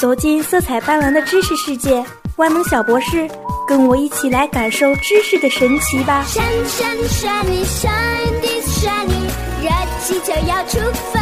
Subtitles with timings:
[0.00, 2.02] 走进色彩斑斓的知识世界，
[2.36, 3.28] 万能小博士，
[3.68, 6.24] 跟我一起来感受知识的神奇吧！
[6.26, 9.28] 闪闪闪你，shine this shiny，
[9.60, 9.68] 热
[10.00, 10.78] 气球要出
[11.12, 11.20] 发。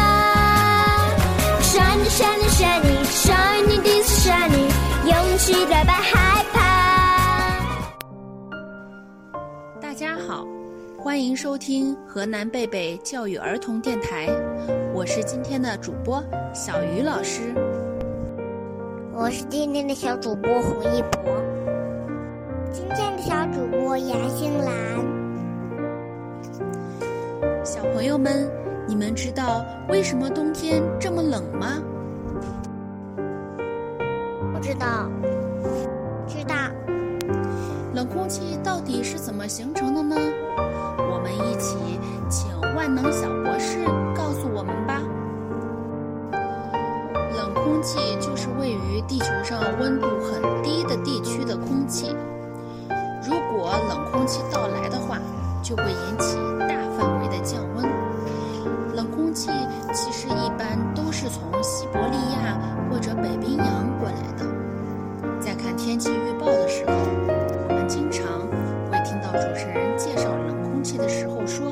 [1.59, 4.69] 闪闪闪你，shine this shiny，
[5.09, 7.59] 勇气打败害怕。
[9.81, 10.47] 大家好，
[10.97, 14.29] 欢迎收听河南贝贝教育儿童电台，
[14.93, 16.23] 我是今天的主播
[16.53, 17.53] 小鱼老师。
[19.21, 21.43] 我是今天的小主播胡一博，
[22.71, 24.73] 今天的小主播杨欣兰。
[27.65, 28.49] 小朋友们，
[28.87, 31.83] 你们知道为什么冬天这么冷吗？
[34.53, 35.09] 不知道，
[36.25, 36.55] 知道。
[37.93, 40.15] 冷空气到底是怎么形成的呢？
[40.97, 41.75] 我们一起
[42.29, 43.27] 请万能小
[47.49, 52.15] 冷空气就是位于地球上温度很低的地区的空气。
[53.23, 55.17] 如果冷空气到来的话，
[55.63, 57.89] 就会引起大范围的降温。
[58.93, 59.49] 冷空气
[59.91, 64.45] 其实一般都是从西伯利亚或者北冰洋过来的。
[65.39, 66.93] 在看天气预报的时候，
[67.67, 68.27] 我们经常
[68.91, 71.71] 会听到主持人介绍冷空气的时候说，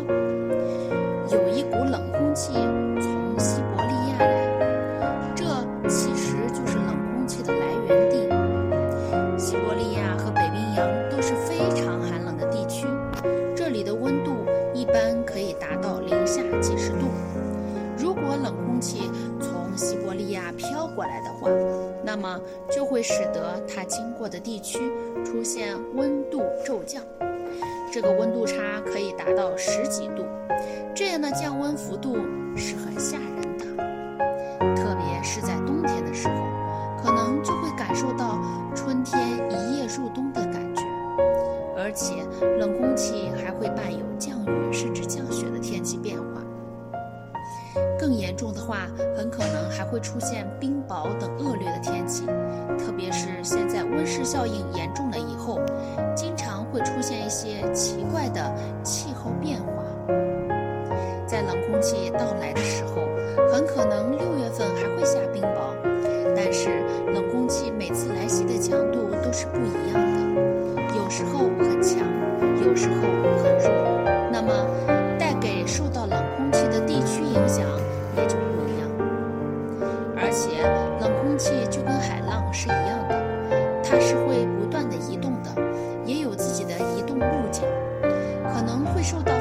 [13.67, 14.31] 这里的温度
[14.73, 17.09] 一般可以达到零下几十度。
[17.97, 21.49] 如果冷空气从西伯利亚飘过来的话，
[22.01, 22.39] 那么
[22.71, 24.79] 就会使得它经过的地区
[25.25, 27.03] 出现温度骤降，
[27.91, 30.23] 这个温度差可以达到十几度，
[30.95, 32.15] 这样的降温幅度
[32.55, 33.46] 是很吓人
[43.77, 46.23] 伴有降雨甚至降雪的天气变化。
[47.99, 52.25] 更严重的话，很可能还会出现冰雹等恶劣的天气，
[52.77, 55.59] 特别是现在温室效应严重了以后，
[56.15, 58.51] 经常会出现一些奇怪的
[58.83, 59.83] 气候变化。
[61.27, 63.01] 在冷空气到来的时候，
[63.51, 65.75] 很可能六月份还会下冰雹，
[66.35, 66.83] 但是
[67.13, 71.49] 冷空气每次来袭的强度都是不一样的，有时候，
[72.65, 72.95] 有时候
[73.43, 73.69] 很弱。
[74.31, 74.51] 那么，
[75.19, 77.65] 带给受到冷空气的地区影响
[78.15, 78.89] 也就不一样。
[80.15, 80.61] 而且，
[80.99, 83.15] 冷空气就跟海浪是一样的，
[83.83, 85.49] 它是会不断的移动的，
[86.05, 87.63] 也有自己的移动路径，
[88.53, 89.33] 可能会受到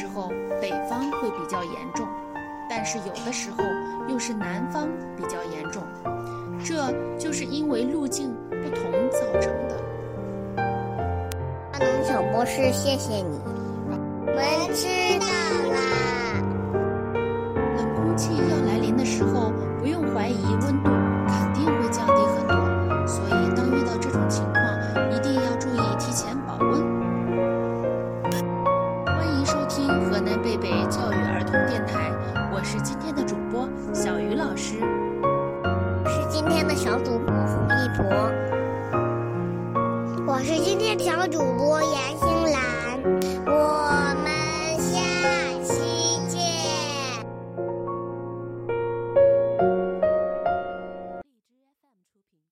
[0.00, 0.30] 时候，
[0.62, 2.08] 北方会比较严重，
[2.70, 3.62] 但是有的时候
[4.08, 5.82] 又是南方比较严重，
[6.64, 9.78] 这就是因为路径不同造成的。
[12.02, 13.38] 小博士，谢谢你，
[13.86, 13.92] 我
[14.34, 14.86] 们知
[15.20, 15.26] 道
[38.02, 38.32] 我
[40.26, 41.99] 我是今天小主播呀